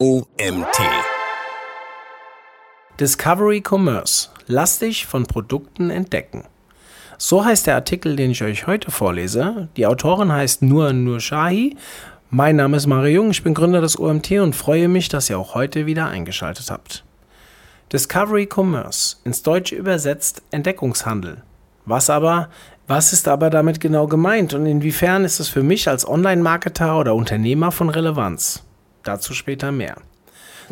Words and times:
OMT. 0.00 0.78
Discovery 3.00 3.60
Commerce. 3.68 4.28
Lass 4.46 4.78
dich 4.78 5.06
von 5.06 5.26
Produkten 5.26 5.90
entdecken. 5.90 6.44
So 7.16 7.44
heißt 7.44 7.66
der 7.66 7.74
Artikel, 7.74 8.14
den 8.14 8.30
ich 8.30 8.44
euch 8.44 8.68
heute 8.68 8.92
vorlese. 8.92 9.66
Die 9.76 9.88
Autorin 9.88 10.30
heißt 10.30 10.62
Nur 10.62 10.92
Nur 10.92 11.18
Shahi. 11.18 11.76
Mein 12.30 12.54
Name 12.54 12.76
ist 12.76 12.86
Mario 12.86 13.22
Jung, 13.22 13.32
ich 13.32 13.42
bin 13.42 13.54
Gründer 13.54 13.80
des 13.80 13.98
OMT 13.98 14.30
und 14.34 14.54
freue 14.54 14.86
mich, 14.86 15.08
dass 15.08 15.30
ihr 15.30 15.36
auch 15.36 15.56
heute 15.56 15.86
wieder 15.86 16.06
eingeschaltet 16.06 16.70
habt. 16.70 17.02
Discovery 17.92 18.48
Commerce, 18.48 19.16
ins 19.24 19.42
Deutsche 19.42 19.74
übersetzt 19.74 20.42
Entdeckungshandel. 20.52 21.42
Was 21.86 22.08
aber, 22.08 22.50
was 22.86 23.12
ist 23.12 23.26
aber 23.26 23.50
damit 23.50 23.80
genau 23.80 24.06
gemeint 24.06 24.54
und 24.54 24.64
inwiefern 24.64 25.24
ist 25.24 25.40
es 25.40 25.48
für 25.48 25.64
mich 25.64 25.88
als 25.88 26.06
Online-Marketer 26.06 27.00
oder 27.00 27.16
Unternehmer 27.16 27.72
von 27.72 27.88
Relevanz? 27.88 28.62
Dazu 29.02 29.34
später 29.34 29.72
mehr. 29.72 29.96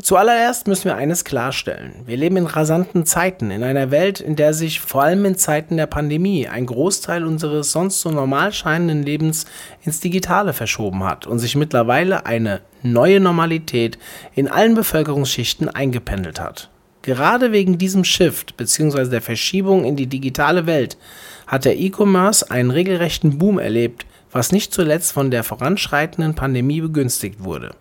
Zuallererst 0.03 0.67
müssen 0.67 0.85
wir 0.85 0.97
eines 0.97 1.25
klarstellen. 1.25 1.95
Wir 2.05 2.19
leben 2.19 2.37
in 2.37 2.47
rasanten 2.47 3.07
Zeiten, 3.07 3.51
in 3.51 3.63
einer 3.63 3.91
Welt, 3.91 4.21
in 4.21 4.37
der 4.37 4.53
sich 4.53 4.81
vor 4.81 5.03
allem 5.03 5.25
in 5.25 5.37
Zeiten 5.37 5.79
der 5.79 5.87
Pandemie 5.87 6.47
ein 6.47 6.67
Großteil 6.67 7.25
unseres 7.25 7.73
sonst 7.73 8.03
so 8.03 8.11
normal 8.11 8.53
scheinenden 8.53 9.03
Lebens 9.03 9.47
ins 9.85 10.01
Digitale 10.01 10.53
verschoben 10.53 11.03
hat 11.05 11.27
und 11.27 11.39
sich 11.39 11.57
mittlerweile 11.57 12.27
eine 12.27 12.61
neue 12.83 13.21
Normalität 13.21 13.99
in 14.35 14.49
allen 14.49 14.75
Bevölkerungsschichten 14.75 15.71
eingependelt 15.71 16.41
hat. 16.41 16.69
Gerade 17.01 17.53
wegen 17.53 17.79
diesem 17.79 18.05
Shift 18.05 18.59
bzw. 18.59 19.09
der 19.09 19.23
Verschiebung 19.23 19.85
in 19.85 19.97
die 19.97 20.09
digitale 20.09 20.67
Welt 20.67 20.99
hat 21.47 21.65
der 21.65 21.79
E-Commerce 21.79 22.51
einen 22.51 22.71
regelrechten 22.71 23.39
Boom 23.39 23.59
erlebt, 23.59 24.05
was 24.31 24.53
nicht 24.53 24.75
zuletzt 24.75 25.13
von 25.13 25.31
der 25.31 25.43
voranschreitenden 25.43 26.35
Pandemie 26.35 26.83
begünstigt 26.83 27.43
wurde. 27.43 27.75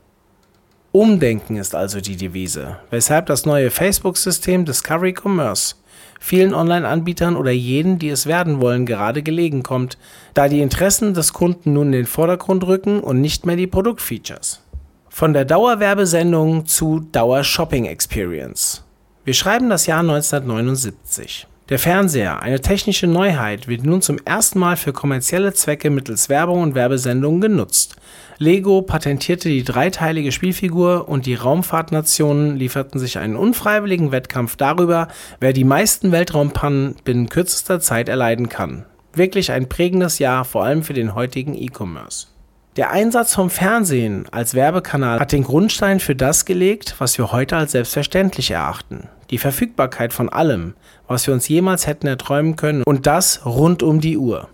Umdenken 0.95 1.58
ist 1.58 1.76
also 1.76 1.99
die 1.99 2.16
Devise, 2.16 2.77
weshalb 2.90 3.26
das 3.26 3.45
neue 3.45 3.70
Facebook-System 3.70 4.64
Discovery 4.64 5.14
Commerce 5.14 5.75
vielen 6.22 6.53
Online-Anbietern 6.53 7.36
oder 7.36 7.52
jenen, 7.52 8.00
die 8.00 8.08
es 8.08 8.28
werden 8.28 8.61
wollen, 8.61 8.86
gerade 8.86 9.22
gelegen 9.22 9.61
kommt, 9.61 9.97
da 10.36 10.47
die 10.47 10.61
Interessen 10.61 11.14
des 11.14 11.34
Kunden 11.34 11.73
nun 11.73 11.88
in 11.88 11.92
den 11.92 12.06
Vordergrund 12.06 12.66
rücken 12.66 13.02
und 13.02 13.19
nicht 13.19 13.45
mehr 13.45 13.58
die 13.58 13.67
Produktfeatures. 13.67 14.61
Von 15.09 15.34
der 15.34 15.44
Dauerwerbesendung 15.44 16.66
zu 16.66 17.02
Dauer-Shopping-Experience. 17.12 18.86
Wir 19.25 19.34
schreiben 19.34 19.69
das 19.69 19.88
Jahr 19.88 20.00
1979. 20.00 21.45
Der 21.67 21.80
Fernseher, 21.80 22.44
eine 22.44 22.61
technische 22.61 23.08
Neuheit, 23.08 23.67
wird 23.67 23.83
nun 23.83 23.99
zum 23.99 24.19
ersten 24.23 24.59
Mal 24.59 24.77
für 24.77 24.94
kommerzielle 24.94 25.52
Zwecke 25.52 25.89
mittels 25.89 26.30
Werbung 26.30 26.61
und 26.61 26.75
Werbesendungen 26.75 27.41
genutzt. 27.41 27.95
Lego 28.38 28.83
patentierte 28.83 29.49
die 29.49 29.63
dreiteilige 29.63 30.31
Spielfigur 30.31 31.09
und 31.09 31.25
die 31.25 31.33
Raumfahrtnationen 31.33 32.55
lieferten 32.55 32.99
sich 32.99 33.17
einen 33.17 33.35
unfreiwilligen 33.35 34.11
Wettkampf 34.11 34.57
darüber, 34.57 35.07
wer 35.39 35.53
die 35.53 35.63
meisten 35.63 36.11
Weltraumpannen 36.11 36.97
binnen 37.03 37.30
kürzester 37.30 37.79
Zeit 37.79 38.09
erleiden 38.09 38.47
kann. 38.47 38.85
Wirklich 39.13 39.52
ein 39.52 39.67
prägendes 39.67 40.19
Jahr, 40.19 40.45
vor 40.45 40.66
allem 40.66 40.83
für 40.83 40.94
den 40.94 41.16
heutigen 41.16 41.55
E-Commerce. 41.55 42.27
Der 42.75 42.91
Einsatz 42.91 43.33
vom 43.33 43.50
Fernsehen 43.50 44.27
als 44.29 44.53
Werbekanal 44.53 45.19
hat 45.19 45.31
den 45.31 45.44
Grundstein 45.44 46.00
für 46.00 46.16
das 46.16 46.45
gelegt, 46.45 46.94
was 47.00 47.17
wir 47.17 47.31
heute 47.31 47.57
als 47.57 47.72
selbstverständlich 47.72 48.52
erachten. 48.52 49.09
Die 49.31 49.38
Verfügbarkeit 49.38 50.14
von 50.14 50.30
allem, 50.30 50.76
was 51.08 51.26
wir 51.26 51.34
uns 51.34 51.48
jemals 51.48 51.88
hätten 51.88 52.08
erträumen 52.08 52.56
können 52.56 52.84
und 52.84 53.08
das 53.08 53.45
rund 53.45 53.81
um 53.81 54.00
die 54.00 54.18
Uhr. 54.18 54.50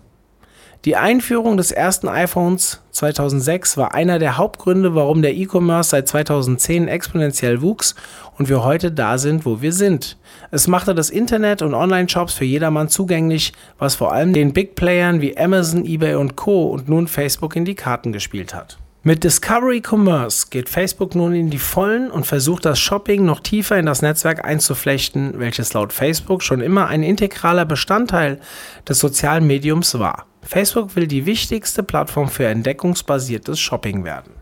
Die 0.84 0.96
Einführung 0.96 1.58
des 1.58 1.72
ersten 1.72 2.08
iPhones 2.08 2.82
2006 2.90 3.78
war 3.78 3.94
einer 3.94 4.18
der 4.18 4.38
Hauptgründe, 4.38 4.96
warum 4.96 5.22
der 5.22 5.36
E-Commerce 5.36 5.92
seit 5.92 6.08
2010 6.08 6.88
exponentiell 6.88 7.62
wuchs 7.62 7.94
und 8.40 8.50
wir 8.50 8.64
heute 8.64 8.92
da 8.92 9.20
sind, 9.20 9.46
wo 9.46 9.62
wir 9.62 9.74
sind. 9.74 10.18
Es 10.50 10.68
machte 10.68 10.96
das 10.96 11.12
Internet 11.12 11.62
und 11.62 11.76
Online-Shops 11.76 12.34
für 12.34 12.46
jedermann 12.46 12.90
zugänglich, 12.90 13.54
was 13.78 13.94
vor 13.94 14.12
allem 14.12 14.34
den 14.34 14.54
Big 14.54 14.74
Playern 14.74 15.22
wie 15.22 15.38
Amazon, 15.38 15.86
eBay 15.86 16.16
und 16.16 16.36
Co. 16.36 16.72
und 16.72 16.90
nun 16.90 17.08
Facebook 17.08 17.56
in 17.56 17.66
die 17.66 17.76
Karten 17.76 18.12
gespielt 18.12 18.56
hat. 18.56 18.80
Mit 19.04 19.24
Discovery 19.24 19.82
Commerce 19.84 20.46
geht 20.52 20.70
Facebook 20.70 21.16
nun 21.16 21.34
in 21.34 21.50
die 21.50 21.58
Vollen 21.58 22.12
und 22.12 22.28
versucht 22.28 22.66
das 22.66 22.80
Shopping 22.80 23.26
noch 23.26 23.40
tiefer 23.40 23.80
in 23.80 23.88
das 23.88 24.04
Netzwerk 24.04 24.46
einzuflechten, 24.46 25.40
welches 25.40 25.74
laut 25.74 25.92
Facebook 25.92 26.44
schon 26.44 26.62
immer 26.62 26.86
ein 26.86 27.02
integraler 27.02 27.66
Bestandteil 27.66 28.40
des 28.88 29.00
sozialen 29.00 29.48
Mediums 29.48 29.98
war. 29.98 30.28
Facebook 30.44 30.96
will 30.96 31.08
die 31.08 31.26
wichtigste 31.26 31.82
Plattform 31.82 32.30
für 32.30 32.46
entdeckungsbasiertes 32.46 33.60
Shopping 33.60 34.04
werden. 34.04 34.34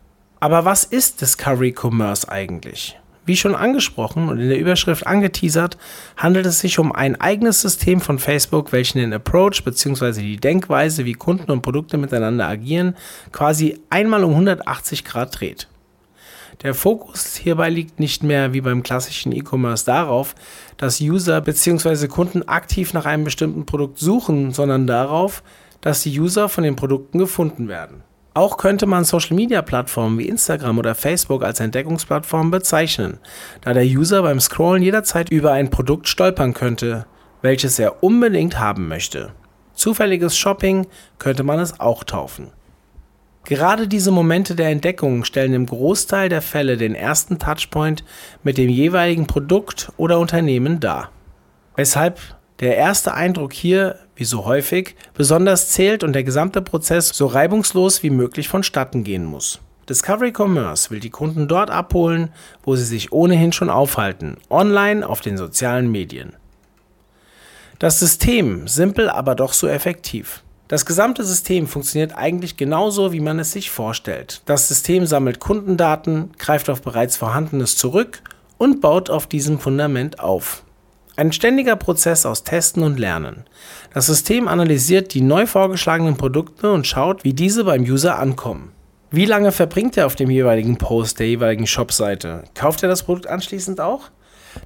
Aber 0.41 0.65
was 0.65 0.83
ist 0.83 1.21
Discovery 1.21 1.73
Commerce 1.73 2.27
eigentlich? 2.27 2.98
Wie 3.29 3.38
schon 3.38 3.53
angesprochen 3.53 4.28
und 4.28 4.40
in 4.40 4.50
der 4.50 4.57
Überschrift 4.57 5.06
angeteasert, 5.06 5.78
handelt 6.17 6.47
es 6.47 6.62
sich 6.62 6.79
um 6.79 6.91
ein 6.91 7.22
eigenes 7.22 7.62
System 7.62 8.01
von 8.01 8.17
Facebook, 8.17 8.72
welches 8.72 8.94
den 8.94 9.13
Approach 9.13 9.63
bzw. 9.63 10.23
die 10.23 10.38
Denkweise, 10.38 11.06
wie 11.06 11.13
Kunden 11.13 11.51
und 11.51 11.62
Produkte 11.62 12.00
miteinander 12.00 12.47
agieren, 12.47 12.95
quasi 13.31 13.78
einmal 13.91 14.23
um 14.23 14.31
180 14.31 15.06
Grad 15.06 15.39
dreht. 15.39 15.68
Der 16.63 16.73
Fokus 16.73 17.35
hierbei 17.35 17.69
liegt 17.69 18.00
nicht 18.00 18.23
mehr 18.23 18.51
wie 18.53 18.62
beim 18.62 18.81
klassischen 18.81 19.31
E-Commerce 19.31 19.85
darauf, 19.85 20.34
dass 20.78 21.00
User 21.00 21.39
bzw. 21.39 22.07
Kunden 22.07 22.47
aktiv 22.47 22.95
nach 22.95 23.06
einem 23.06 23.25
bestimmten 23.25 23.68
Produkt 23.68 24.00
suchen, 24.00 24.53
sondern 24.53 24.88
darauf, 24.88 25.44
dass 25.81 26.01
die 26.01 26.19
User 26.19 26.50
von 26.50 26.63
den 26.63 26.75
Produkten 26.75 27.19
gefunden 27.19 27.68
werden. 27.68 28.01
Auch 28.39 28.55
könnte 28.55 28.85
man 28.85 29.03
Social-Media-Plattformen 29.03 30.17
wie 30.17 30.29
Instagram 30.29 30.77
oder 30.77 30.95
Facebook 30.95 31.44
als 31.44 31.59
Entdeckungsplattform 31.59 32.51
bezeichnen, 32.51 33.17
da 33.59 33.73
der 33.73 33.83
User 33.83 34.22
beim 34.22 34.39
Scrollen 34.39 34.81
jederzeit 34.81 35.29
über 35.29 35.51
ein 35.51 35.69
Produkt 35.69 36.07
stolpern 36.07 36.53
könnte, 36.53 37.05
welches 37.41 37.77
er 37.79 38.01
unbedingt 38.01 38.57
haben 38.57 38.88
möchte. 38.88 39.33
Zufälliges 39.73 40.38
Shopping 40.38 40.88
könnte 41.17 41.44
man 41.44 41.59
es 41.59 41.81
auch 41.81 42.05
taufen. 42.05 42.51
Gerade 43.44 43.89
diese 43.89 44.11
Momente 44.11 44.56
der 44.56 44.69
Entdeckung 44.69 45.25
stellen 45.25 45.53
im 45.53 45.66
Großteil 45.66 46.29
der 46.29 46.41
Fälle 46.41 46.77
den 46.77 46.95
ersten 46.95 47.39
Touchpoint 47.39 48.06
mit 48.41 48.57
dem 48.57 48.69
jeweiligen 48.69 49.27
Produkt 49.27 49.91
oder 49.97 50.17
Unternehmen 50.17 50.79
dar. 50.79 51.11
Weshalb 51.75 52.21
der 52.61 52.77
erste 52.77 53.13
Eindruck 53.13 53.51
hier, 53.51 53.97
wie 54.19 54.25
so 54.25 54.46
häufig, 54.46 54.96
besonders 55.13 55.69
zählt 55.69 56.03
und 56.03 56.13
der 56.13 56.24
gesamte 56.24 56.62
Prozess 56.62 57.09
so 57.09 57.25
reibungslos 57.25 58.03
wie 58.03 58.09
möglich 58.09 58.50
vonstatten 58.50 59.03
gehen 59.03 59.25
muss. 59.25 59.59
Discovery 59.88 60.31
Commerce 60.35 60.91
will 60.91 61.00
die 61.00 61.09
Kunden 61.09 61.47
dort 61.47 61.72
abholen, 61.72 62.30
wo 62.63 62.75
sie 62.75 62.84
sich 62.84 63.12
ohnehin 63.12 63.53
schon 63.53 63.69
aufhalten, 63.69 64.38
online 64.50 65.07
auf 65.07 65.22
den 65.22 65.38
sozialen 65.38 65.91
Medien. 65.91 66.34
Das 67.80 67.97
System, 67.97 68.68
simpel 68.68 69.09
aber 69.09 69.35
doch 69.35 69.53
so 69.53 69.68
effektiv. 69.68 70.44
Das 70.68 70.86
gesamte 70.86 71.24
System 71.24 71.66
funktioniert 71.66 72.16
eigentlich 72.16 72.57
genauso, 72.57 73.12
wie 73.13 73.22
man 73.22 73.40
es 73.40 73.53
sich 73.53 73.72
vorstellt. 73.72 74.44
Das 74.46 74.68
System 74.68 75.07
sammelt 75.07 75.40
Kundendaten, 75.40 76.31
greift 76.38 76.69
auf 76.69 76.84
bereits 76.84 77.18
Vorhandenes 77.18 77.75
zurück 77.75 78.22
und 78.59 78.81
baut 78.81 79.09
auf 79.09 79.25
diesem 79.25 79.57
Fundament 79.59 80.19
auf. 80.19 80.63
Ein 81.19 81.34
ständiger 81.34 81.75
Prozess 81.75 82.25
aus 82.25 82.46
Testen 82.46 82.81
und 82.81 82.97
Lernen. 82.97 83.44
Das 83.94 84.06
System 84.06 84.47
analysiert 84.47 85.13
die 85.13 85.19
neu 85.19 85.47
vorgeschlagenen 85.47 86.16
Produkte 86.16 86.72
und 86.72 86.88
schaut, 86.88 87.25
wie 87.25 87.34
diese 87.34 87.66
beim 87.66 87.84
User 87.84 88.18
ankommen. 88.18 88.72
Wie 89.12 89.25
lange 89.25 89.52
verbringt 89.52 89.97
er 89.97 90.06
auf 90.06 90.16
dem 90.16 90.30
jeweiligen 90.30 90.78
Post 90.78 91.19
der 91.19 91.28
jeweiligen 91.28 91.68
Shopseite? 91.68 92.46
Kauft 92.56 92.84
er 92.84 92.88
das 92.88 93.03
Produkt 93.03 93.28
anschließend 93.28 93.81
auch? 93.81 94.12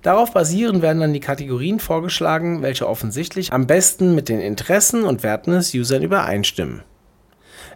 Darauf 0.03 0.31
basierend 0.31 0.83
werden 0.83 0.99
dann 0.99 1.13
die 1.13 1.19
Kategorien 1.19 1.79
vorgeschlagen, 1.79 2.61
welche 2.61 2.87
offensichtlich 2.87 3.51
am 3.51 3.65
besten 3.65 4.13
mit 4.13 4.29
den 4.29 4.39
Interessen 4.39 5.05
und 5.05 5.23
Werten 5.23 5.53
des 5.53 5.73
Users 5.73 6.03
übereinstimmen. 6.03 6.83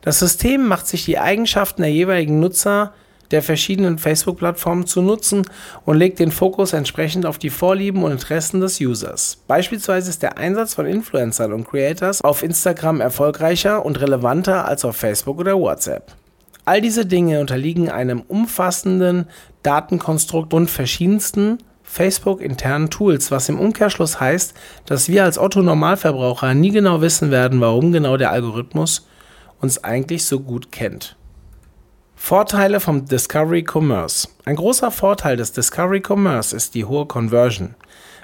Das 0.04 0.20
System 0.20 0.68
macht 0.68 0.86
sich 0.86 1.04
die 1.04 1.18
Eigenschaften 1.18 1.82
der 1.82 1.92
jeweiligen 1.92 2.40
Nutzer 2.40 2.94
der 3.32 3.42
verschiedenen 3.42 3.98
Facebook-Plattformen 3.98 4.86
zu 4.86 5.02
nutzen 5.02 5.44
und 5.85 5.97
legt 5.97 6.20
den 6.20 6.32
Fokus 6.32 6.74
entsprechend 6.74 7.26
auf 7.26 7.38
die 7.38 7.50
Vorlieben 7.50 8.03
und 8.03 8.12
Interessen 8.12 8.62
des 8.62 8.79
Users. 8.79 9.44
Beispielsweise 9.47 10.09
ist 10.09 10.24
der 10.24 10.38
Einsatz 10.38 10.74
von 10.74 10.85
Influencern 10.85 11.53
und 11.53 11.68
Creators 11.68 12.22
auf 12.22 12.44
Instagram 12.44 13.02
erfolgreicher 13.02 13.85
und 13.85 14.00
relevanter 14.00 14.66
als 14.66 14.85
auf 14.85 14.96
Facebook 14.96 15.40
oder 15.40 15.59
WhatsApp. 15.59 16.14
All 16.66 16.82
diese 16.82 17.06
Dinge 17.06 17.40
unterliegen 17.40 17.90
einem 17.90 18.22
umfassenden 18.22 19.28
Datenkonstrukt 19.64 20.53
und 20.53 20.70
verschiedensten 20.70 21.59
Facebook-internen 21.84 22.90
Tools, 22.90 23.32
was 23.32 23.47
im 23.47 23.59
Umkehrschluss 23.59 24.20
heißt, 24.20 24.53
dass 24.85 25.08
wir 25.08 25.23
als 25.23 25.40
Otto-Normalverbraucher 25.40 26.53
nie 26.53 26.72
genau 26.72 27.02
wissen 27.02 27.32
werden, 27.32 27.62
warum 27.62 27.94
genau 27.94 28.18
der 28.18 28.32
Algorithmus 28.32 29.08
uns 29.62 29.84
eigentlich 29.84 30.26
so 30.26 30.41
gut 30.41 30.72
kennt. 30.72 31.16
Vorteile 32.19 32.81
vom 32.81 33.05
Discovery 33.05 33.64
Commerce. 33.64 34.28
Ein 34.43 34.58
großer 34.58 34.91
Vorteil 34.91 35.37
des 35.37 35.53
Discovery 35.53 36.02
Commerce 36.05 36.53
ist 36.53 36.75
die 36.75 36.84
hohe 36.84 37.05
Conversion, 37.05 37.75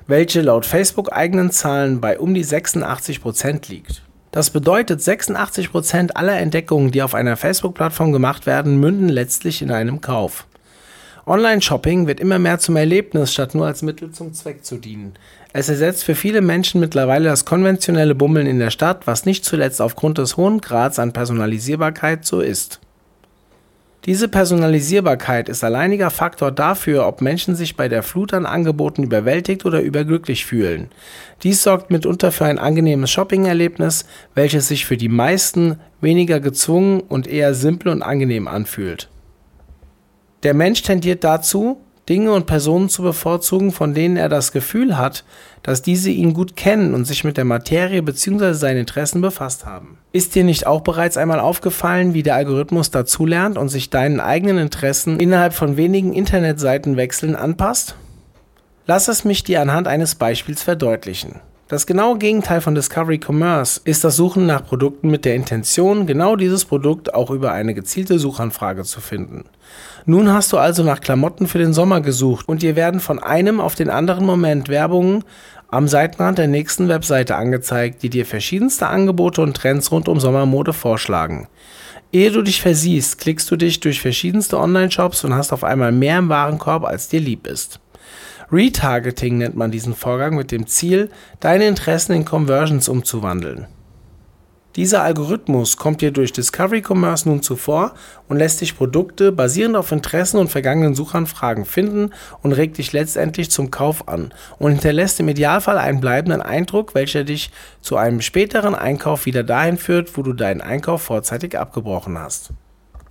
welche 0.08 0.42
laut 0.42 0.66
Facebook 0.66 1.14
eigenen 1.14 1.52
Zahlen 1.52 2.02
bei 2.02 2.20
um 2.20 2.34
die 2.34 2.44
86% 2.44 3.70
liegt. 3.70 4.02
Das 4.32 4.50
bedeutet, 4.50 5.00
86% 5.00 6.12
aller 6.16 6.38
Entdeckungen, 6.38 6.92
die 6.92 7.02
auf 7.02 7.14
einer 7.14 7.38
Facebook-Plattform 7.38 8.12
gemacht 8.12 8.46
werden, 8.46 8.78
münden 8.78 9.08
letztlich 9.08 9.62
in 9.62 9.72
einem 9.72 10.02
Kauf. 10.02 10.48
Online-Shopping 11.26 12.06
wird 12.06 12.20
immer 12.20 12.40
mehr 12.40 12.60
zum 12.60 12.76
Erlebnis, 12.76 13.32
statt 13.32 13.56
nur 13.56 13.68
als 13.68 13.84
Mittel 13.84 14.12
zum 14.12 14.34
Zweck 14.34 14.66
zu 14.66 14.78
dienen. 14.78 15.14
Es 15.54 15.70
ersetzt 15.70 16.04
für 16.04 16.16
viele 16.16 16.42
Menschen 16.42 16.82
mittlerweile 16.82 17.30
das 17.30 17.46
konventionelle 17.46 18.16
Bummeln 18.16 18.48
in 18.48 18.60
der 18.60 18.72
Stadt, 18.72 19.08
was 19.08 19.26
nicht 19.26 19.46
zuletzt 19.46 19.82
aufgrund 19.82 20.18
des 20.18 20.36
hohen 20.36 20.60
Grads 20.60 21.00
an 21.00 21.14
Personalisierbarkeit 21.14 22.26
so 22.26 22.42
ist. 22.42 22.82
Diese 24.06 24.28
Personalisierbarkeit 24.28 25.48
ist 25.48 25.64
alleiniger 25.64 26.10
Faktor 26.10 26.52
dafür, 26.52 27.08
ob 27.08 27.22
Menschen 27.22 27.56
sich 27.56 27.78
bei 27.78 27.88
der 27.88 28.04
Flut 28.04 28.34
an 28.34 28.46
Angeboten 28.46 29.04
überwältigt 29.04 29.66
oder 29.66 29.82
überglücklich 29.82 30.46
fühlen. 30.46 30.90
Dies 31.44 31.64
sorgt 31.64 31.90
mitunter 31.90 32.34
für 32.34 32.44
ein 32.44 32.60
angenehmes 32.60 33.12
Shopping-Erlebnis, 33.12 34.06
welches 34.36 34.68
sich 34.68 34.86
für 34.86 34.98
die 34.98 35.08
meisten 35.08 35.80
weniger 36.02 36.42
gezwungen 36.42 37.00
und 37.00 37.28
eher 37.28 37.54
simpel 37.54 37.94
und 37.94 38.02
angenehm 38.02 38.50
anfühlt. 38.50 39.10
Der 40.44 40.54
Mensch 40.54 40.82
tendiert 40.82 41.24
dazu, 41.24 41.78
Dinge 42.10 42.34
und 42.34 42.48
Personen 42.48 42.90
zu 42.90 43.02
bevorzugen, 43.02 43.72
von 43.72 43.94
denen 43.94 44.18
er 44.18 44.28
das 44.28 44.52
Gefühl 44.52 44.98
hat, 44.98 45.24
dass 45.62 45.82
diese 45.82 46.10
ihn 46.10 46.34
gut 46.34 46.58
kennen 46.58 46.94
und 46.94 47.06
sich 47.06 47.24
mit 47.24 47.38
der 47.38 47.46
Materie 47.46 48.02
bzw. 48.02 48.54
seinen 48.54 48.80
Interessen 48.80 49.22
befasst 49.22 49.66
haben. 49.66 49.98
Ist 50.12 50.36
dir 50.36 50.44
nicht 50.44 50.68
auch 50.68 50.82
bereits 50.82 51.16
einmal 51.16 51.40
aufgefallen, 51.40 52.14
wie 52.14 52.24
der 52.24 52.36
Algorithmus 52.36 52.92
dazulernt 52.92 53.58
und 53.58 53.70
sich 53.70 53.90
deinen 53.90 54.20
eigenen 54.20 54.58
Interessen 54.58 55.20
innerhalb 55.20 55.54
von 55.54 55.78
wenigen 55.78 56.14
Internetseitenwechseln 56.14 57.36
anpasst? 57.36 57.96
Lass 58.86 59.08
es 59.08 59.24
mich 59.24 59.46
dir 59.46 59.62
anhand 59.62 59.88
eines 59.88 60.16
Beispiels 60.16 60.62
verdeutlichen. 60.62 61.40
Das 61.70 61.88
genaue 61.88 62.18
Gegenteil 62.18 62.60
von 62.60 62.76
Discovery 62.76 63.22
Commerce 63.26 63.80
ist 63.86 64.04
das 64.04 64.18
Suchen 64.18 64.46
nach 64.46 64.66
Produkten 64.66 65.10
mit 65.10 65.24
der 65.24 65.36
Intention, 65.36 66.06
genau 66.06 66.36
dieses 66.36 66.66
Produkt 66.66 67.14
auch 67.14 67.32
über 67.32 67.54
eine 67.54 67.74
gezielte 67.74 68.20
Suchanfrage 68.20 68.84
zu 68.84 69.00
finden. 69.00 69.46
Nun 70.06 70.34
hast 70.34 70.52
du 70.52 70.58
also 70.58 70.84
nach 70.84 71.00
Klamotten 71.00 71.48
für 71.48 71.60
den 71.60 71.74
Sommer 71.74 72.02
gesucht 72.02 72.50
und 72.50 72.62
dir 72.62 72.76
werden 72.76 73.00
von 73.00 73.18
einem 73.18 73.62
auf 73.62 73.76
den 73.76 73.90
anderen 73.90 74.26
Moment 74.26 74.68
Werbungen 74.68 75.24
am 75.70 75.88
Seitenrand 75.88 76.38
der 76.38 76.50
nächsten 76.50 76.90
Webseite 76.90 77.38
angezeigt, 77.38 78.04
die 78.04 78.10
dir 78.10 78.26
verschiedenste 78.26 78.88
Angebote 78.88 79.42
und 79.42 79.56
Trends 79.56 79.90
rund 79.90 80.10
um 80.10 80.20
Sommermode 80.20 80.74
vorschlagen. 80.74 81.48
Ehe 82.12 82.30
du 82.30 82.42
dich 82.42 82.62
versiehst, 82.62 83.20
klickst 83.20 83.50
du 83.50 83.56
dich 83.56 83.80
durch 83.80 84.02
verschiedenste 84.02 84.60
Online-Shops 84.60 85.24
und 85.24 85.34
hast 85.34 85.54
auf 85.54 85.64
einmal 85.64 85.94
mehr 85.94 86.20
im 86.20 86.28
Warenkorb, 86.28 86.84
als 86.84 87.08
dir 87.08 87.22
lieb 87.22 87.48
ist. 87.48 87.80
Retargeting 88.54 89.40
nennt 89.40 89.56
man 89.56 89.72
diesen 89.72 89.96
Vorgang 89.96 90.36
mit 90.36 90.52
dem 90.52 90.68
Ziel, 90.68 91.10
deine 91.40 91.68
Interessen 91.68 92.14
in 92.14 92.24
Conversions 92.24 92.88
umzuwandeln. 92.88 93.66
Dieser 94.76 95.04
Algorithmus 95.04 95.78
kommt 95.78 96.02
dir 96.02 96.12
durch 96.12 96.34
Discovery 96.34 96.84
Commerce 96.88 97.28
nun 97.28 97.42
zuvor 97.42 97.94
und 98.28 98.38
lässt 98.38 98.62
dich 98.62 98.78
Produkte 98.78 99.32
basierend 99.32 99.76
auf 99.76 99.92
Interessen 99.92 100.38
und 100.38 100.50
vergangenen 100.50 100.94
Suchanfragen 100.94 101.66
finden 101.66 102.12
und 102.42 102.54
regt 102.54 102.78
dich 102.78 102.92
letztendlich 102.92 103.50
zum 103.50 103.72
Kauf 103.72 104.08
an 104.08 104.34
und 104.60 104.72
hinterlässt 104.72 105.20
im 105.20 105.30
Idealfall 105.30 105.78
einen 105.80 106.00
bleibenden 106.00 106.42
Eindruck, 106.42 106.94
welcher 106.94 107.24
dich 107.24 107.52
zu 107.82 107.98
einem 107.98 108.22
späteren 108.22 108.76
Einkauf 108.76 109.26
wieder 109.26 109.44
dahin 109.44 109.78
führt, 109.78 110.16
wo 110.16 110.22
du 110.22 110.34
deinen 110.34 110.62
Einkauf 110.62 111.02
vorzeitig 111.02 111.58
abgebrochen 111.58 112.18
hast. 112.20 112.50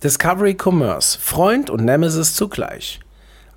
Discovery 0.01 0.57
Commerce, 0.61 1.17
Freund 1.17 1.69
und 1.69 1.83
Nemesis 1.83 2.33
zugleich. 2.33 2.99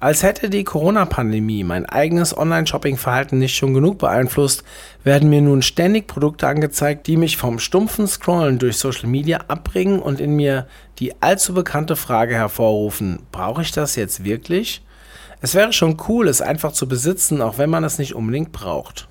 Als 0.07 0.23
hätte 0.23 0.51
die 0.51 0.63
Corona-Pandemie 0.63 1.65
mein 1.65 1.85
eigenes 1.85 2.39
Online-Shopping-Verhalten 2.39 3.41
nicht 3.41 3.57
schon 3.57 3.75
genug 3.75 3.99
beeinflusst, 3.99 4.63
werden 5.03 5.29
mir 5.29 5.43
nun 5.43 5.63
ständig 5.63 6.07
Produkte 6.07 6.47
angezeigt, 6.47 7.09
die 7.09 7.17
mich 7.17 7.37
vom 7.37 7.59
stumpfen 7.59 8.07
Scrollen 8.07 8.61
durch 8.61 8.77
Social 8.77 9.09
Media 9.09 9.41
abbringen 9.49 9.99
und 9.99 10.21
in 10.21 10.37
mir 10.37 10.69
die 11.01 11.21
allzu 11.21 11.55
bekannte 11.55 11.97
Frage 11.97 12.37
hervorrufen, 12.37 13.19
brauche 13.33 13.63
ich 13.63 13.73
das 13.73 13.97
jetzt 13.97 14.23
wirklich? 14.23 14.81
Es 15.41 15.57
wäre 15.57 15.73
schon 15.73 15.97
cool, 16.07 16.29
es 16.29 16.41
einfach 16.41 16.71
zu 16.71 16.87
besitzen, 16.87 17.43
auch 17.43 17.59
wenn 17.59 17.69
man 17.69 17.83
es 17.83 17.99
nicht 17.99 18.15
unbedingt 18.15 18.53
braucht. 18.53 19.09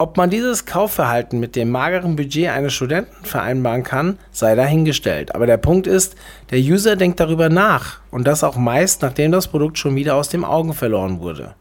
Ob 0.00 0.16
man 0.16 0.30
dieses 0.30 0.64
Kaufverhalten 0.64 1.40
mit 1.40 1.56
dem 1.56 1.72
mageren 1.72 2.14
Budget 2.14 2.50
eines 2.50 2.72
Studenten 2.72 3.24
vereinbaren 3.24 3.82
kann, 3.82 4.16
sei 4.30 4.54
dahingestellt. 4.54 5.34
Aber 5.34 5.44
der 5.46 5.56
Punkt 5.56 5.88
ist, 5.88 6.14
der 6.50 6.60
User 6.60 6.94
denkt 6.94 7.18
darüber 7.18 7.48
nach 7.48 7.98
und 8.12 8.28
das 8.28 8.44
auch 8.44 8.54
meist, 8.54 9.02
nachdem 9.02 9.32
das 9.32 9.48
Produkt 9.48 9.76
schon 9.76 9.96
wieder 9.96 10.14
aus 10.14 10.28
dem 10.28 10.44
Augen 10.44 10.72
verloren 10.72 11.18
wurde. 11.18 11.56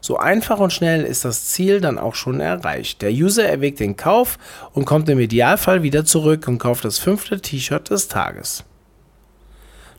So 0.00 0.16
einfach 0.16 0.58
und 0.58 0.72
schnell 0.72 1.04
ist 1.04 1.26
das 1.26 1.48
Ziel 1.48 1.82
dann 1.82 1.98
auch 1.98 2.14
schon 2.14 2.40
erreicht. 2.40 3.02
Der 3.02 3.12
User 3.12 3.44
erwägt 3.44 3.78
den 3.78 3.94
Kauf 3.94 4.38
und 4.72 4.86
kommt 4.86 5.10
im 5.10 5.20
Idealfall 5.20 5.82
wieder 5.82 6.06
zurück 6.06 6.48
und 6.48 6.56
kauft 6.56 6.86
das 6.86 6.98
fünfte 6.98 7.42
T-Shirt 7.42 7.90
des 7.90 8.08
Tages. 8.08 8.64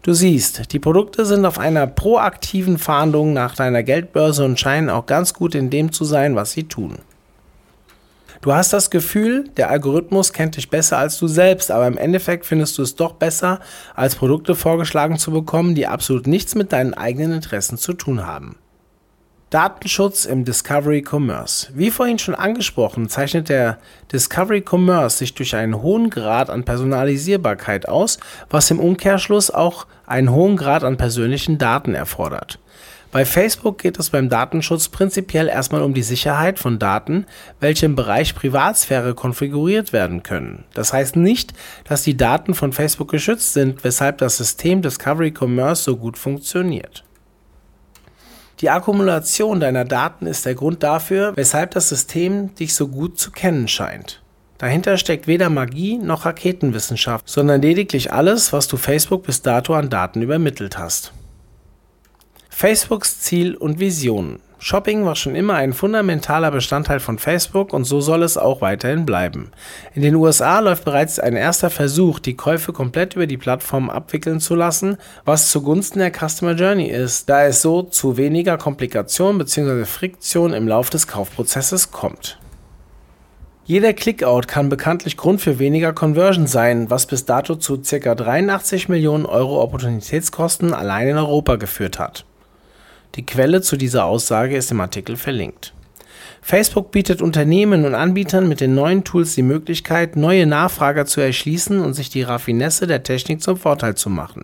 Du 0.01 0.13
siehst, 0.13 0.73
die 0.73 0.79
Produkte 0.79 1.25
sind 1.25 1.45
auf 1.45 1.59
einer 1.59 1.85
proaktiven 1.85 2.79
Fahndung 2.79 3.33
nach 3.33 3.55
deiner 3.55 3.83
Geldbörse 3.83 4.43
und 4.43 4.59
scheinen 4.59 4.89
auch 4.89 5.05
ganz 5.05 5.35
gut 5.35 5.53
in 5.53 5.69
dem 5.69 5.91
zu 5.91 6.05
sein, 6.05 6.35
was 6.35 6.53
sie 6.53 6.63
tun. 6.63 6.97
Du 8.43 8.53
hast 8.53 8.73
das 8.73 8.89
Gefühl, 8.89 9.45
der 9.55 9.69
Algorithmus 9.69 10.33
kennt 10.33 10.57
dich 10.57 10.69
besser 10.69 10.97
als 10.97 11.17
du 11.17 11.27
selbst, 11.27 11.71
aber 11.71 11.87
im 11.87 11.97
Endeffekt 11.97 12.45
findest 12.45 12.77
du 12.77 12.81
es 12.81 12.95
doch 12.95 13.13
besser, 13.13 13.61
als 13.95 14.15
Produkte 14.15 14.53
vorgeschlagen 14.53 15.17
zu 15.17 15.31
bekommen, 15.31 15.75
die 15.75 15.87
absolut 15.87 16.27
nichts 16.27 16.53
mit 16.53 16.73
deinen 16.73 16.93
eigenen 16.93 17.31
Interessen 17.31 17.77
zu 17.77 17.93
tun 17.93 18.27
haben. 18.27 18.57
Datenschutz 19.49 20.25
im 20.25 20.43
Discovery 20.43 21.05
Commerce. 21.09 21.69
Wie 21.73 21.89
vorhin 21.89 22.19
schon 22.19 22.35
angesprochen, 22.35 23.07
zeichnet 23.07 23.47
der 23.47 23.77
Discovery 24.11 24.61
Commerce 24.69 25.19
sich 25.19 25.33
durch 25.35 25.55
einen 25.55 25.81
hohen 25.81 26.09
Grad 26.09 26.49
an 26.49 26.65
Personalisierbarkeit 26.65 27.87
aus, 27.87 28.17
was 28.49 28.69
im 28.71 28.81
Umkehrschluss 28.81 29.51
auch 29.51 29.87
einen 30.05 30.31
hohen 30.31 30.57
Grad 30.57 30.83
an 30.83 30.97
persönlichen 30.97 31.59
Daten 31.59 31.95
erfordert. 31.95 32.59
Bei 33.13 33.25
Facebook 33.25 33.77
geht 33.77 33.99
es 33.99 34.09
beim 34.09 34.27
Datenschutz 34.27 34.89
prinzipiell 34.89 35.47
erstmal 35.47 35.83
um 35.83 35.93
die 35.93 36.01
Sicherheit 36.01 36.57
von 36.57 36.79
Daten, 36.79 37.27
welche 37.59 37.85
im 37.85 37.95
Bereich 37.95 38.33
Privatsphäre 38.33 39.13
konfiguriert 39.13 39.93
werden 39.93 40.23
können. 40.23 40.63
Das 40.73 40.93
heißt 40.93 41.15
nicht, 41.15 41.53
dass 41.87 42.01
die 42.01 42.17
Daten 42.17 42.55
von 42.55 42.73
Facebook 42.73 43.11
geschützt 43.11 43.53
sind, 43.53 43.83
weshalb 43.83 44.17
das 44.17 44.37
System 44.37 44.81
Discovery 44.81 45.31
Commerce 45.31 45.83
so 45.83 45.95
gut 45.95 46.17
funktioniert. 46.17 47.03
Die 48.61 48.71
Akkumulation 48.71 49.59
deiner 49.59 49.85
Daten 49.85 50.25
ist 50.25 50.47
der 50.47 50.55
Grund 50.55 50.81
dafür, 50.81 51.33
weshalb 51.35 51.69
das 51.71 51.89
System 51.89 52.55
dich 52.55 52.73
so 52.73 52.87
gut 52.87 53.19
zu 53.19 53.29
kennen 53.29 53.67
scheint. 53.67 54.23
Dahinter 54.57 54.97
steckt 54.97 55.27
weder 55.27 55.51
Magie 55.51 55.99
noch 55.99 56.25
Raketenwissenschaft, 56.25 57.29
sondern 57.29 57.61
lediglich 57.61 58.11
alles, 58.11 58.53
was 58.53 58.67
du 58.67 58.77
Facebook 58.77 59.21
bis 59.21 59.43
dato 59.43 59.75
an 59.75 59.91
Daten 59.91 60.23
übermittelt 60.23 60.79
hast. 60.79 61.13
Facebooks 62.63 63.19
Ziel 63.19 63.55
und 63.55 63.81
Visionen. 63.81 64.39
Shopping 64.57 65.03
war 65.03 65.17
schon 65.17 65.35
immer 65.35 65.55
ein 65.55 65.73
fundamentaler 65.73 66.49
Bestandteil 66.49 67.01
von 67.01 67.19
Facebook 67.19 67.73
und 67.73 67.83
so 67.83 67.99
soll 67.99 68.23
es 68.23 68.37
auch 68.37 68.61
weiterhin 68.61 69.05
bleiben. 69.05 69.51
In 69.95 70.01
den 70.01 70.15
USA 70.15 70.59
läuft 70.59 70.85
bereits 70.85 71.19
ein 71.19 71.35
erster 71.35 71.69
Versuch, 71.69 72.19
die 72.19 72.37
Käufe 72.37 72.71
komplett 72.71 73.17
über 73.17 73.27
die 73.27 73.35
Plattform 73.35 73.89
abwickeln 73.89 74.39
zu 74.39 74.55
lassen, 74.55 74.95
was 75.25 75.51
zugunsten 75.51 75.99
der 75.99 76.13
Customer 76.13 76.53
Journey 76.53 76.87
ist, 76.87 77.27
da 77.27 77.43
es 77.43 77.61
so 77.61 77.81
zu 77.83 78.15
weniger 78.15 78.57
Komplikation 78.57 79.37
bzw. 79.39 79.83
Friktion 79.83 80.53
im 80.53 80.65
Lauf 80.65 80.89
des 80.89 81.07
Kaufprozesses 81.07 81.91
kommt. 81.91 82.39
Jeder 83.65 83.91
Clickout 83.91 84.47
kann 84.47 84.69
bekanntlich 84.69 85.17
Grund 85.17 85.41
für 85.41 85.59
weniger 85.59 85.91
Conversion 85.91 86.47
sein, 86.47 86.89
was 86.89 87.07
bis 87.07 87.25
dato 87.25 87.55
zu 87.55 87.81
ca. 87.81 88.15
83 88.15 88.87
Millionen 88.87 89.25
Euro 89.25 89.61
Opportunitätskosten 89.61 90.73
allein 90.73 91.09
in 91.09 91.17
Europa 91.17 91.57
geführt 91.57 91.99
hat. 91.99 92.23
Die 93.15 93.25
Quelle 93.25 93.61
zu 93.61 93.77
dieser 93.77 94.05
Aussage 94.05 94.57
ist 94.57 94.71
im 94.71 94.81
Artikel 94.81 95.17
verlinkt. 95.17 95.73
Facebook 96.41 96.91
bietet 96.91 97.21
Unternehmen 97.21 97.85
und 97.85 97.95
Anbietern 97.95 98.49
mit 98.49 98.59
den 98.59 98.75
neuen 98.75 99.03
Tools 99.03 99.35
die 99.35 99.43
Möglichkeit, 99.43 100.15
neue 100.15 100.45
Nachfrager 100.45 101.05
zu 101.05 101.21
erschließen 101.21 101.79
und 101.79 101.93
sich 101.93 102.09
die 102.09 102.23
Raffinesse 102.23 102.87
der 102.87 103.03
Technik 103.03 103.41
zum 103.41 103.55
Vorteil 103.55 103.95
zu 103.95 104.09
machen. 104.09 104.43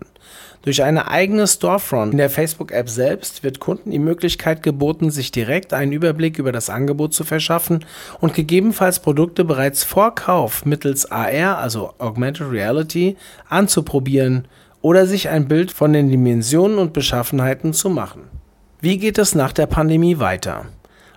Durch 0.62 0.82
eine 0.82 1.08
eigene 1.08 1.46
Storefront 1.46 2.12
in 2.12 2.18
der 2.18 2.30
Facebook-App 2.30 2.88
selbst 2.88 3.42
wird 3.42 3.60
Kunden 3.60 3.90
die 3.90 3.98
Möglichkeit 3.98 4.62
geboten, 4.62 5.10
sich 5.10 5.32
direkt 5.32 5.72
einen 5.72 5.92
Überblick 5.92 6.38
über 6.38 6.52
das 6.52 6.70
Angebot 6.70 7.12
zu 7.12 7.24
verschaffen 7.24 7.84
und 8.20 8.34
gegebenenfalls 8.34 9.00
Produkte 9.00 9.44
bereits 9.44 9.84
vor 9.84 10.14
Kauf 10.14 10.64
mittels 10.64 11.10
AR, 11.10 11.58
also 11.58 11.94
Augmented 11.98 12.50
Reality, 12.50 13.16
anzuprobieren 13.48 14.46
oder 14.80 15.06
sich 15.06 15.28
ein 15.28 15.48
Bild 15.48 15.72
von 15.72 15.92
den 15.92 16.08
Dimensionen 16.08 16.78
und 16.78 16.92
Beschaffenheiten 16.92 17.72
zu 17.72 17.90
machen. 17.90 18.39
Wie 18.82 18.96
geht 18.96 19.18
es 19.18 19.34
nach 19.34 19.52
der 19.52 19.66
Pandemie 19.66 20.20
weiter? 20.20 20.64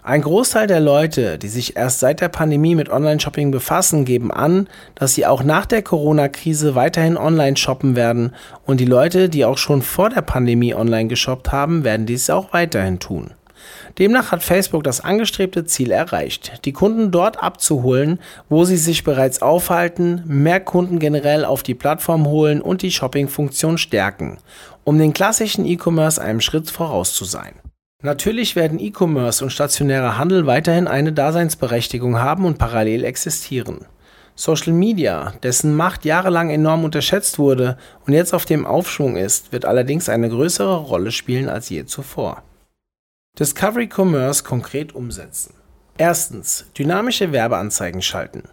Ein 0.04 0.22
Großteil 0.22 0.68
der 0.68 0.82
Leute, 0.82 1.38
die 1.38 1.48
sich 1.48 1.78
erst 1.78 2.02
seit 2.02 2.20
der 2.20 2.28
Pandemie 2.28 2.76
mit 2.76 2.90
Online-Shopping 2.90 3.52
befassen, 3.52 4.04
geben 4.04 4.34
an, 4.34 4.68
dass 4.96 5.16
sie 5.16 5.26
auch 5.26 5.44
nach 5.44 5.66
der 5.66 5.82
Corona-Krise 5.82 6.76
weiterhin 6.76 7.16
online 7.16 7.56
shoppen 7.56 7.96
werden 7.96 8.34
und 8.66 8.82
die 8.82 8.86
Leute, 8.86 9.30
die 9.30 9.46
auch 9.46 9.58
schon 9.58 9.82
vor 9.82 10.10
der 10.10 10.24
Pandemie 10.24 10.76
online 10.76 11.08
geshoppt 11.08 11.54
haben, 11.54 11.86
werden 11.86 12.06
dies 12.06 12.30
auch 12.30 12.52
weiterhin 12.52 13.00
tun. 13.00 13.32
Demnach 13.98 14.32
hat 14.32 14.44
Facebook 14.44 14.84
das 14.84 15.02
angestrebte 15.02 15.66
Ziel 15.66 15.92
erreicht, 15.92 16.66
die 16.66 16.74
Kunden 16.74 17.12
dort 17.12 17.42
abzuholen, 17.42 18.20
wo 18.50 18.66
sie 18.66 18.78
sich 18.78 19.04
bereits 19.04 19.42
aufhalten, 19.42 20.24
mehr 20.26 20.60
Kunden 20.60 21.00
generell 21.00 21.46
auf 21.46 21.64
die 21.64 21.76
Plattform 21.76 22.28
holen 22.28 22.62
und 22.62 22.82
die 22.82 22.92
Shopping-Funktion 22.92 23.78
stärken. 23.78 24.40
Um 24.84 24.98
den 24.98 25.14
klassischen 25.14 25.66
E-Commerce 25.66 26.22
einem 26.22 26.42
Schritt 26.42 26.70
voraus 26.70 27.14
zu 27.14 27.26
sein. 27.26 27.54
Natürlich 28.02 28.56
werden 28.58 28.80
E-Commerce 28.80 29.44
und 29.44 29.50
stationärer 29.50 30.18
Handel 30.18 30.46
weiterhin 30.46 30.88
eine 30.88 31.14
Daseinsberechtigung 31.14 32.20
haben 32.20 32.46
und 32.46 32.58
parallel 32.58 33.06
existieren. 33.06 33.86
Social 34.36 34.74
Media, 34.74 35.34
dessen 35.44 35.76
Macht 35.76 36.06
jahrelang 36.06 36.50
enorm 36.50 36.84
unterschätzt 36.84 37.40
wurde 37.40 37.78
und 38.06 38.14
jetzt 38.14 38.34
auf 38.34 38.46
dem 38.46 38.66
Aufschwung 38.66 39.16
ist, 39.16 39.52
wird 39.52 39.64
allerdings 39.64 40.10
eine 40.10 40.28
größere 40.28 40.76
Rolle 40.76 41.12
spielen 41.12 41.48
als 41.48 41.70
je 41.70 41.86
zuvor. 41.86 42.44
Discovery 43.40 43.88
Commerce 43.88 44.44
konkret 44.44 44.94
umsetzen. 44.94 45.54
Erstens. 45.98 46.66
Dynamische 46.78 47.32
Werbeanzeigen 47.32 48.02
schalten. 48.02 48.44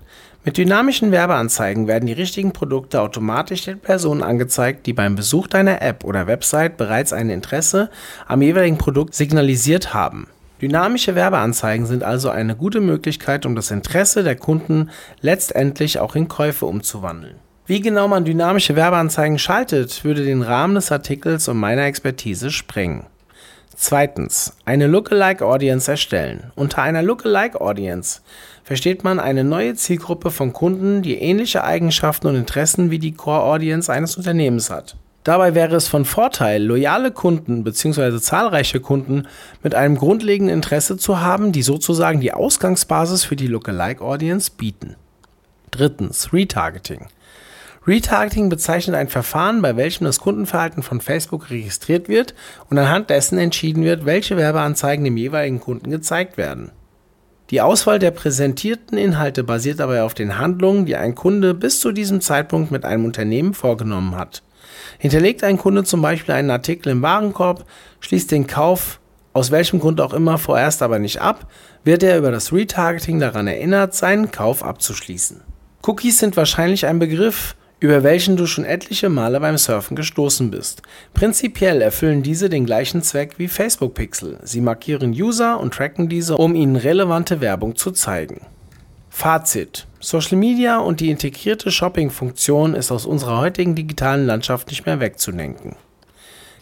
Mit 0.44 0.56
dynamischen 0.56 1.10
Werbeanzeigen 1.10 1.86
werden 1.86 2.06
die 2.06 2.12
richtigen 2.12 2.52
Produkte 2.52 3.00
automatisch 3.00 3.64
den 3.64 3.78
Personen 3.78 4.22
angezeigt, 4.22 4.86
die 4.86 4.92
beim 4.92 5.14
Besuch 5.14 5.46
deiner 5.46 5.80
App 5.82 6.04
oder 6.04 6.26
Website 6.26 6.76
bereits 6.76 7.12
ein 7.12 7.30
Interesse 7.30 7.90
am 8.26 8.42
jeweiligen 8.42 8.78
Produkt 8.78 9.14
signalisiert 9.14 9.94
haben. 9.94 10.28
Dynamische 10.60 11.14
Werbeanzeigen 11.14 11.86
sind 11.86 12.02
also 12.04 12.28
eine 12.28 12.56
gute 12.56 12.80
Möglichkeit, 12.80 13.46
um 13.46 13.54
das 13.54 13.70
Interesse 13.70 14.22
der 14.22 14.36
Kunden 14.36 14.90
letztendlich 15.22 15.98
auch 15.98 16.14
in 16.16 16.28
Käufe 16.28 16.66
umzuwandeln. 16.66 17.36
Wie 17.66 17.80
genau 17.80 18.08
man 18.08 18.24
dynamische 18.26 18.76
Werbeanzeigen 18.76 19.38
schaltet, 19.38 20.04
würde 20.04 20.24
den 20.24 20.42
Rahmen 20.42 20.74
des 20.74 20.92
Artikels 20.92 21.48
und 21.48 21.56
meiner 21.56 21.84
Expertise 21.84 22.50
sprengen. 22.50 23.06
Zweitens, 23.82 24.52
eine 24.66 24.86
Lookalike 24.86 25.42
Audience 25.46 25.90
erstellen. 25.90 26.52
Unter 26.54 26.82
einer 26.82 27.00
Lookalike 27.00 27.62
Audience 27.62 28.20
versteht 28.62 29.04
man 29.04 29.18
eine 29.18 29.42
neue 29.42 29.74
Zielgruppe 29.74 30.30
von 30.30 30.52
Kunden, 30.52 31.00
die 31.00 31.14
ähnliche 31.14 31.64
Eigenschaften 31.64 32.26
und 32.26 32.36
Interessen 32.36 32.90
wie 32.90 32.98
die 32.98 33.14
Core 33.14 33.40
Audience 33.40 33.90
eines 33.90 34.18
Unternehmens 34.18 34.68
hat. 34.68 34.96
Dabei 35.24 35.54
wäre 35.54 35.76
es 35.76 35.88
von 35.88 36.04
Vorteil, 36.04 36.62
loyale 36.62 37.10
Kunden 37.10 37.64
bzw. 37.64 38.20
zahlreiche 38.20 38.80
Kunden 38.80 39.26
mit 39.62 39.74
einem 39.74 39.96
grundlegenden 39.96 40.56
Interesse 40.56 40.98
zu 40.98 41.22
haben, 41.22 41.50
die 41.50 41.62
sozusagen 41.62 42.20
die 42.20 42.34
Ausgangsbasis 42.34 43.24
für 43.24 43.36
die 43.36 43.46
Lookalike 43.46 44.04
Audience 44.04 44.50
bieten. 44.54 44.96
Drittens, 45.70 46.34
Retargeting. 46.34 47.06
Retargeting 47.86 48.48
bezeichnet 48.48 48.96
ein 48.96 49.08
Verfahren, 49.08 49.62
bei 49.62 49.76
welchem 49.76 50.04
das 50.04 50.20
Kundenverhalten 50.20 50.82
von 50.82 51.00
Facebook 51.00 51.50
registriert 51.50 52.08
wird 52.08 52.34
und 52.68 52.78
anhand 52.78 53.10
dessen 53.10 53.38
entschieden 53.38 53.84
wird, 53.84 54.04
welche 54.04 54.36
Werbeanzeigen 54.36 55.04
dem 55.04 55.16
jeweiligen 55.16 55.60
Kunden 55.60 55.90
gezeigt 55.90 56.36
werden. 56.36 56.72
Die 57.48 57.60
Auswahl 57.60 57.98
der 57.98 58.12
präsentierten 58.12 58.96
Inhalte 58.96 59.42
basiert 59.42 59.80
dabei 59.80 60.02
auf 60.02 60.14
den 60.14 60.38
Handlungen, 60.38 60.86
die 60.86 60.96
ein 60.96 61.14
Kunde 61.14 61.54
bis 61.54 61.80
zu 61.80 61.90
diesem 61.90 62.20
Zeitpunkt 62.20 62.70
mit 62.70 62.84
einem 62.84 63.04
Unternehmen 63.04 63.54
vorgenommen 63.54 64.16
hat. 64.16 64.42
Hinterlegt 64.98 65.42
ein 65.42 65.58
Kunde 65.58 65.82
zum 65.82 66.02
Beispiel 66.02 66.34
einen 66.34 66.50
Artikel 66.50 66.90
im 66.90 67.02
Warenkorb, 67.02 67.64
schließt 68.00 68.30
den 68.30 68.46
Kauf 68.46 69.00
aus 69.32 69.50
welchem 69.50 69.78
Grund 69.78 70.00
auch 70.00 70.12
immer 70.12 70.38
vorerst 70.38 70.82
aber 70.82 70.98
nicht 70.98 71.20
ab, 71.20 71.46
wird 71.84 72.02
er 72.02 72.18
über 72.18 72.32
das 72.32 72.52
Retargeting 72.52 73.20
daran 73.20 73.46
erinnert, 73.46 73.94
seinen 73.94 74.32
Kauf 74.32 74.64
abzuschließen. 74.64 75.42
Cookies 75.82 76.18
sind 76.18 76.36
wahrscheinlich 76.36 76.86
ein 76.86 76.98
Begriff, 76.98 77.54
über 77.80 78.02
welchen 78.02 78.36
du 78.36 78.46
schon 78.46 78.64
etliche 78.64 79.08
Male 79.08 79.40
beim 79.40 79.56
Surfen 79.56 79.96
gestoßen 79.96 80.50
bist. 80.50 80.82
Prinzipiell 81.14 81.80
erfüllen 81.80 82.22
diese 82.22 82.50
den 82.50 82.66
gleichen 82.66 83.02
Zweck 83.02 83.38
wie 83.38 83.48
Facebook 83.48 83.94
Pixel. 83.94 84.38
Sie 84.42 84.60
markieren 84.60 85.10
User 85.10 85.58
und 85.58 85.72
tracken 85.74 86.08
diese, 86.08 86.36
um 86.36 86.54
ihnen 86.54 86.76
relevante 86.76 87.40
Werbung 87.40 87.76
zu 87.76 87.90
zeigen. 87.90 88.42
Fazit. 89.08 89.86
Social 89.98 90.36
Media 90.38 90.78
und 90.78 91.00
die 91.00 91.10
integrierte 91.10 91.70
Shopping-Funktion 91.70 92.74
ist 92.74 92.92
aus 92.92 93.06
unserer 93.06 93.40
heutigen 93.40 93.74
digitalen 93.74 94.26
Landschaft 94.26 94.68
nicht 94.68 94.86
mehr 94.86 95.00
wegzudenken. 95.00 95.76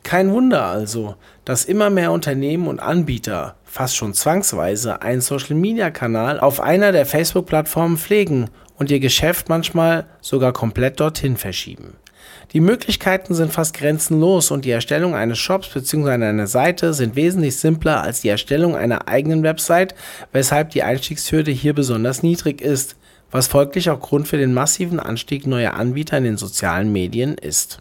Kein 0.02 0.32
Wunder 0.32 0.64
also, 0.64 1.16
dass 1.48 1.64
immer 1.64 1.88
mehr 1.88 2.12
Unternehmen 2.12 2.68
und 2.68 2.78
Anbieter 2.78 3.56
fast 3.64 3.96
schon 3.96 4.12
zwangsweise 4.12 5.00
einen 5.00 5.22
Social-Media-Kanal 5.22 6.40
auf 6.40 6.60
einer 6.60 6.92
der 6.92 7.06
Facebook-Plattformen 7.06 7.96
pflegen 7.96 8.50
und 8.76 8.90
ihr 8.90 9.00
Geschäft 9.00 9.48
manchmal 9.48 10.04
sogar 10.20 10.52
komplett 10.52 11.00
dorthin 11.00 11.38
verschieben. 11.38 11.96
Die 12.52 12.60
Möglichkeiten 12.60 13.32
sind 13.32 13.50
fast 13.50 13.74
grenzenlos 13.74 14.50
und 14.50 14.66
die 14.66 14.70
Erstellung 14.70 15.14
eines 15.14 15.38
Shops 15.38 15.68
bzw. 15.68 16.22
einer 16.22 16.46
Seite 16.46 16.92
sind 16.92 17.16
wesentlich 17.16 17.56
simpler 17.56 18.02
als 18.02 18.20
die 18.20 18.28
Erstellung 18.28 18.76
einer 18.76 19.08
eigenen 19.08 19.42
Website, 19.42 19.94
weshalb 20.32 20.68
die 20.72 20.82
Einstiegshürde 20.82 21.50
hier 21.50 21.72
besonders 21.72 22.22
niedrig 22.22 22.60
ist, 22.60 22.96
was 23.30 23.46
folglich 23.46 23.88
auch 23.88 24.00
Grund 24.00 24.28
für 24.28 24.36
den 24.36 24.52
massiven 24.52 25.00
Anstieg 25.00 25.46
neuer 25.46 25.72
Anbieter 25.72 26.18
in 26.18 26.24
den 26.24 26.36
sozialen 26.36 26.92
Medien 26.92 27.38
ist. 27.38 27.80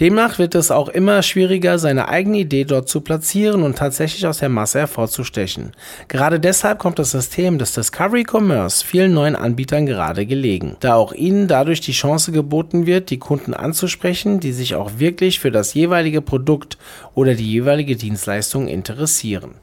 Demnach 0.00 0.40
wird 0.40 0.56
es 0.56 0.72
auch 0.72 0.88
immer 0.88 1.22
schwieriger, 1.22 1.78
seine 1.78 2.08
eigene 2.08 2.38
Idee 2.38 2.64
dort 2.64 2.88
zu 2.88 3.00
platzieren 3.00 3.62
und 3.62 3.78
tatsächlich 3.78 4.26
aus 4.26 4.38
der 4.38 4.48
Masse 4.48 4.80
hervorzustechen. 4.80 5.70
Gerade 6.08 6.40
deshalb 6.40 6.80
kommt 6.80 6.98
das 6.98 7.12
System 7.12 7.58
des 7.58 7.74
Discovery 7.74 8.24
Commerce 8.28 8.84
vielen 8.84 9.14
neuen 9.14 9.36
Anbietern 9.36 9.86
gerade 9.86 10.26
gelegen, 10.26 10.76
da 10.80 10.96
auch 10.96 11.12
ihnen 11.12 11.46
dadurch 11.46 11.80
die 11.80 11.92
Chance 11.92 12.32
geboten 12.32 12.86
wird, 12.86 13.10
die 13.10 13.20
Kunden 13.20 13.54
anzusprechen, 13.54 14.40
die 14.40 14.52
sich 14.52 14.74
auch 14.74 14.98
wirklich 14.98 15.38
für 15.38 15.52
das 15.52 15.74
jeweilige 15.74 16.22
Produkt 16.22 16.76
oder 17.14 17.36
die 17.36 17.48
jeweilige 17.48 17.94
Dienstleistung 17.94 18.66
interessieren. 18.66 19.54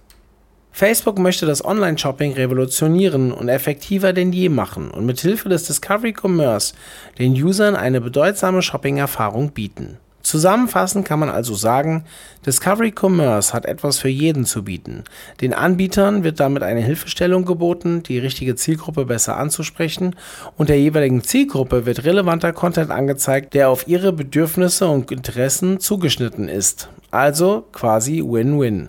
Facebook 0.71 1.19
möchte 1.19 1.45
das 1.45 1.65
Online-Shopping 1.65 2.31
revolutionieren 2.31 3.33
und 3.33 3.49
effektiver 3.49 4.13
denn 4.13 4.31
je 4.31 4.47
machen 4.47 4.91
und 4.91 5.05
mit 5.05 5.19
Hilfe 5.19 5.49
des 5.49 5.65
Discovery 5.65 6.13
Commerce 6.13 6.73
den 7.19 7.33
Usern 7.33 7.75
eine 7.75 7.99
bedeutsame 7.99 8.61
Shopping-Erfahrung 8.61 9.51
bieten. 9.51 9.97
Zusammenfassend 10.31 11.05
kann 11.05 11.19
man 11.19 11.27
also 11.29 11.55
sagen, 11.55 12.05
Discovery 12.45 12.93
Commerce 12.97 13.51
hat 13.51 13.65
etwas 13.65 13.99
für 13.99 14.07
jeden 14.07 14.45
zu 14.45 14.63
bieten. 14.63 15.03
Den 15.41 15.53
Anbietern 15.53 16.23
wird 16.23 16.39
damit 16.39 16.63
eine 16.63 16.79
Hilfestellung 16.79 17.43
geboten, 17.43 18.01
die 18.01 18.17
richtige 18.17 18.55
Zielgruppe 18.55 19.03
besser 19.03 19.35
anzusprechen 19.35 20.15
und 20.55 20.69
der 20.69 20.79
jeweiligen 20.79 21.21
Zielgruppe 21.21 21.85
wird 21.85 22.05
relevanter 22.05 22.53
Content 22.53 22.91
angezeigt, 22.91 23.53
der 23.53 23.69
auf 23.69 23.89
ihre 23.89 24.13
Bedürfnisse 24.13 24.87
und 24.87 25.11
Interessen 25.11 25.81
zugeschnitten 25.81 26.47
ist. 26.47 26.87
Also 27.11 27.65
quasi 27.73 28.23
Win-Win. 28.25 28.87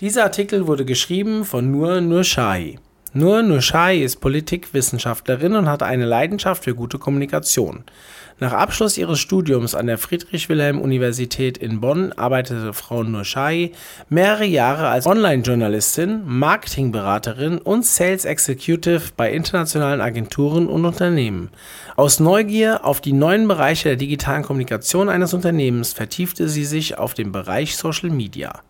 Dieser 0.00 0.24
Artikel 0.24 0.66
wurde 0.66 0.84
geschrieben 0.84 1.46
von 1.46 1.70
Nur 1.70 2.02
Nurshahi. 2.02 2.78
Nur 3.12 3.42
Nushai 3.42 3.98
ist 3.98 4.20
Politikwissenschaftlerin 4.20 5.56
und 5.56 5.68
hat 5.68 5.82
eine 5.82 6.06
Leidenschaft 6.06 6.62
für 6.62 6.76
gute 6.76 6.98
Kommunikation. 6.98 7.82
Nach 8.38 8.52
Abschluss 8.52 8.96
ihres 8.96 9.18
Studiums 9.18 9.74
an 9.74 9.88
der 9.88 9.98
Friedrich-Wilhelm-Universität 9.98 11.58
in 11.58 11.80
Bonn 11.80 12.12
arbeitete 12.12 12.72
Frau 12.72 13.02
Nushai 13.02 13.72
mehrere 14.08 14.44
Jahre 14.44 14.88
als 14.88 15.08
Online-Journalistin, 15.08 16.22
Marketingberaterin 16.24 17.58
und 17.58 17.84
Sales 17.84 18.24
Executive 18.24 19.10
bei 19.16 19.32
internationalen 19.32 20.00
Agenturen 20.00 20.68
und 20.68 20.84
Unternehmen. 20.84 21.50
Aus 21.96 22.20
Neugier 22.20 22.84
auf 22.84 23.00
die 23.00 23.12
neuen 23.12 23.48
Bereiche 23.48 23.88
der 23.88 23.96
digitalen 23.96 24.44
Kommunikation 24.44 25.08
eines 25.08 25.34
Unternehmens 25.34 25.92
vertiefte 25.92 26.48
sie 26.48 26.64
sich 26.64 26.96
auf 26.96 27.14
den 27.14 27.32
Bereich 27.32 27.76
Social 27.76 28.10
Media. 28.10 28.60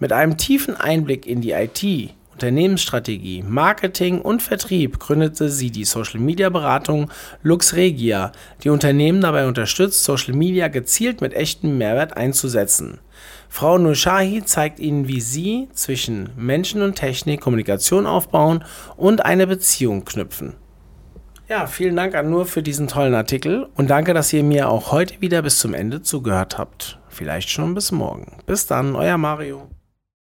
Mit 0.00 0.12
einem 0.12 0.36
tiefen 0.36 0.74
Einblick 0.74 1.26
in 1.26 1.40
die 1.40 1.52
IT 1.52 2.12
Unternehmensstrategie, 2.34 3.44
Marketing 3.46 4.20
und 4.20 4.42
Vertrieb 4.42 4.98
gründete 4.98 5.48
sie 5.48 5.70
die 5.70 5.84
Social-Media-Beratung 5.84 7.10
LuxRegia, 7.44 8.32
die 8.64 8.70
Unternehmen 8.70 9.20
dabei 9.20 9.46
unterstützt, 9.46 10.02
Social 10.02 10.34
Media 10.34 10.66
gezielt 10.66 11.20
mit 11.20 11.32
echtem 11.32 11.78
Mehrwert 11.78 12.16
einzusetzen. 12.16 12.98
Frau 13.48 13.78
Nushahi 13.78 14.44
zeigt 14.44 14.80
Ihnen, 14.80 15.06
wie 15.06 15.20
Sie 15.20 15.68
zwischen 15.72 16.30
Menschen 16.36 16.82
und 16.82 16.96
Technik 16.96 17.40
Kommunikation 17.40 18.04
aufbauen 18.04 18.64
und 18.96 19.24
eine 19.24 19.46
Beziehung 19.46 20.04
knüpfen. 20.04 20.54
Ja, 21.48 21.68
vielen 21.68 21.94
Dank 21.94 22.16
an 22.16 22.30
Nur 22.30 22.46
für 22.46 22.64
diesen 22.64 22.88
tollen 22.88 23.14
Artikel 23.14 23.68
und 23.76 23.90
danke, 23.90 24.12
dass 24.12 24.32
ihr 24.32 24.42
mir 24.42 24.70
auch 24.70 24.90
heute 24.90 25.20
wieder 25.20 25.42
bis 25.42 25.60
zum 25.60 25.72
Ende 25.72 26.02
zugehört 26.02 26.58
habt. 26.58 26.98
Vielleicht 27.08 27.48
schon 27.50 27.74
bis 27.74 27.92
morgen. 27.92 28.38
Bis 28.46 28.66
dann, 28.66 28.96
euer 28.96 29.18
Mario. 29.18 29.68